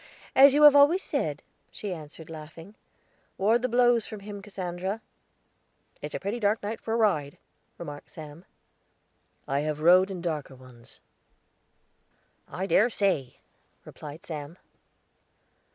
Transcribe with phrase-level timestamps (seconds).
[0.35, 2.73] "As you have always said," she answered, laughing.
[3.37, 4.99] "Ward the blows from him, Cassandra."
[6.01, 7.37] "It's a pretty dark night for a ride,"
[7.77, 8.43] remarked Sam.
[9.47, 10.99] "I have rode in darker ones."
[12.47, 13.35] "I dessay,"
[13.85, 14.57] replied Sam.